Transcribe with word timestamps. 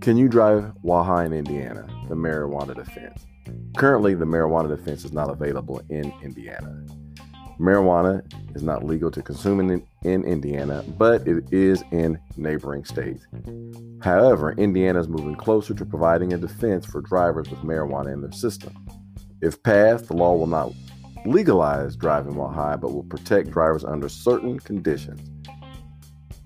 Can 0.00 0.16
you 0.16 0.28
drive 0.28 0.72
while 0.80 1.04
high 1.04 1.24
in 1.24 1.32
Indiana? 1.32 1.86
The 2.08 2.16
marijuana 2.16 2.74
defense. 2.74 3.24
Currently, 3.76 4.14
the 4.14 4.24
marijuana 4.24 4.68
defense 4.68 5.04
is 5.04 5.12
not 5.12 5.30
available 5.30 5.80
in 5.88 6.12
Indiana. 6.22 6.84
Marijuana 7.60 8.22
is 8.56 8.64
not 8.64 8.84
legal 8.84 9.12
to 9.12 9.22
consume 9.22 9.60
in, 9.60 9.86
in 10.02 10.24
Indiana, 10.24 10.84
but 10.98 11.28
it 11.28 11.52
is 11.52 11.84
in 11.92 12.18
neighboring 12.36 12.84
states. 12.84 13.24
However, 14.00 14.52
Indiana 14.52 14.98
is 14.98 15.06
moving 15.06 15.36
closer 15.36 15.74
to 15.74 15.84
providing 15.86 16.32
a 16.32 16.38
defense 16.38 16.84
for 16.84 17.00
drivers 17.00 17.48
with 17.48 17.60
marijuana 17.60 18.12
in 18.12 18.20
their 18.20 18.32
system. 18.32 18.74
If 19.40 19.62
passed, 19.62 20.08
the 20.08 20.16
law 20.16 20.34
will 20.34 20.48
not 20.48 20.72
legalize 21.24 21.96
driving 21.96 22.34
while 22.34 22.50
high, 22.50 22.76
but 22.76 22.92
will 22.92 23.04
protect 23.04 23.50
drivers 23.50 23.84
under 23.84 24.08
certain 24.08 24.58
conditions. 24.58 25.20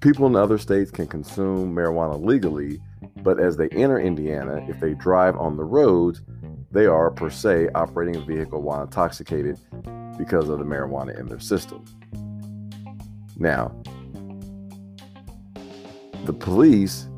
People 0.01 0.27
in 0.27 0.37
other 0.37 0.59
states 0.59 0.91
can 0.91 1.07
consume 1.07 1.75
marijuana 1.75 2.23
legally, 2.23 2.81
but 3.23 3.41
as 3.41 3.57
they 3.57 3.69
enter 3.71 3.99
Indiana, 3.99 4.65
if 4.69 4.79
they 4.79 4.95
drive 4.95 5.37
on 5.37 5.57
the 5.57 5.65
roads, 5.65 6.21
they 6.71 6.87
are 6.87 7.11
per 7.11 7.31
se 7.31 7.69
operating 7.75 8.17
a 8.17 8.25
vehicle 8.25 8.61
while 8.61 8.83
intoxicated 8.83 9.59
because 10.19 10.49
of 10.49 10.59
the 10.59 10.65
marijuana 10.65 11.19
in 11.19 11.27
their 11.27 11.41
system. 11.41 11.85
Now, 13.39 13.75
the 16.25 16.33
police 16.33 17.09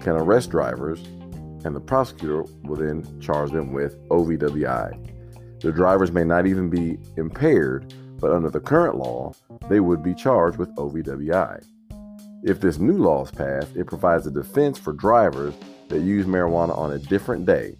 can 0.00 0.16
arrest 0.16 0.50
drivers, 0.50 1.00
and 1.64 1.74
the 1.74 1.80
prosecutor 1.80 2.44
will 2.62 2.76
then 2.76 3.20
charge 3.20 3.50
them 3.50 3.72
with 3.72 3.98
OVWI. 4.08 5.13
The 5.64 5.72
drivers 5.72 6.12
may 6.12 6.24
not 6.24 6.46
even 6.46 6.68
be 6.68 6.98
impaired, 7.16 7.94
but 8.20 8.30
under 8.30 8.50
the 8.50 8.60
current 8.60 8.96
law, 8.96 9.32
they 9.70 9.80
would 9.80 10.02
be 10.02 10.12
charged 10.12 10.58
with 10.58 10.68
OVWI. 10.76 11.64
If 12.42 12.60
this 12.60 12.76
new 12.76 12.98
law 12.98 13.24
is 13.24 13.30
passed, 13.30 13.74
it 13.74 13.86
provides 13.86 14.26
a 14.26 14.30
defense 14.30 14.78
for 14.78 14.92
drivers 14.92 15.54
that 15.88 16.00
use 16.00 16.26
marijuana 16.26 16.76
on 16.76 16.92
a 16.92 16.98
different 16.98 17.46
day. 17.46 17.76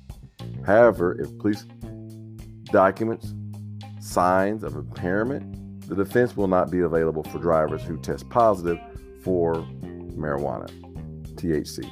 However, 0.65 1.21
if 1.21 1.37
police 1.37 1.67
documents 2.73 3.35
signs 4.01 4.63
of 4.63 4.77
impairment, 4.77 5.87
the 5.87 5.95
defense 5.95 6.39
will 6.39 6.49
not 6.49 6.71
be 6.71 6.81
available 6.81 7.25
for 7.25 7.39
drivers 7.39 7.83
who 7.83 7.99
test 7.99 8.31
positive 8.31 8.79
for 9.23 9.57
marijuana, 10.17 10.71
THC. 11.35 11.85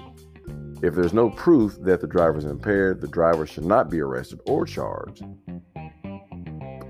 If 0.83 0.95
there's 0.95 1.13
no 1.13 1.29
proof 1.29 1.77
that 1.83 2.01
the 2.01 2.07
driver 2.07 2.39
is 2.39 2.47
impaired, 2.47 3.03
the 3.03 3.09
driver 3.09 3.47
should 3.47 3.67
not 3.67 3.91
be 3.91 4.01
arrested 4.01 4.41
or 4.47 4.65
charged. 4.65 5.23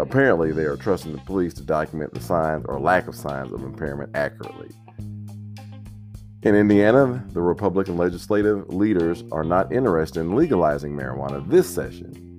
Apparently, 0.03 0.53
they 0.53 0.65
are 0.65 0.77
trusting 0.77 1.13
the 1.13 1.23
police 1.23 1.55
to 1.55 1.63
document 1.63 2.13
the 2.13 2.21
signs 2.21 2.67
or 2.67 2.79
lack 2.79 3.09
of 3.09 3.15
signs 3.15 3.53
of 3.53 3.63
impairment 3.63 4.15
accurately. 4.15 4.69
In 6.43 6.55
Indiana, 6.55 7.25
the 7.33 7.41
Republican 7.41 7.97
legislative 7.97 8.69
leaders 8.69 9.25
are 9.33 9.45
not 9.45 9.73
interested 9.73 10.21
in 10.21 10.37
legalizing 10.37 10.95
marijuana 10.95 11.49
this 11.49 11.73
session 11.73 12.33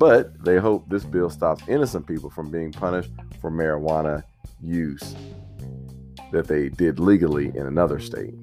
but 0.00 0.42
they 0.42 0.56
hope 0.56 0.88
this 0.88 1.04
bill 1.04 1.28
stops 1.28 1.62
innocent 1.68 2.06
people 2.06 2.30
from 2.30 2.50
being 2.50 2.72
punished 2.72 3.10
for 3.38 3.50
marijuana 3.50 4.22
use 4.62 5.14
that 6.32 6.48
they 6.48 6.70
did 6.70 6.98
legally 6.98 7.48
in 7.48 7.66
another 7.66 8.00
state. 8.00 8.34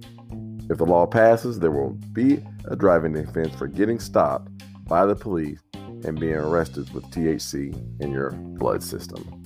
If 0.69 0.77
the 0.77 0.85
law 0.85 1.07
passes, 1.07 1.57
there 1.57 1.71
will 1.71 1.97
be 2.13 2.43
a 2.65 2.75
driving 2.75 3.17
offense 3.17 3.55
for 3.55 3.65
getting 3.65 3.99
stopped 3.99 4.51
by 4.83 5.07
the 5.07 5.15
police 5.15 5.59
and 6.07 6.19
being 6.19 6.35
arrested 6.35 6.91
with 6.93 7.03
THC 7.05 8.01
in 8.01 8.11
your 8.11 8.31
blood 8.31 8.81
system. 8.81 9.36